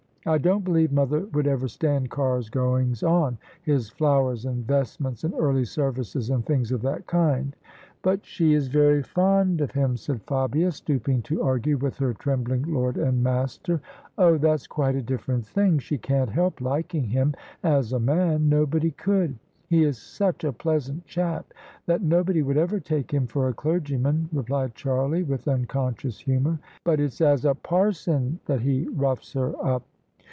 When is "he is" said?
19.69-19.97